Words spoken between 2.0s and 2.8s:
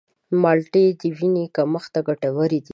ګټورې دي.